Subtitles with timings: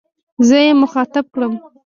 [0.47, 1.53] زه يې مخاطب کړم.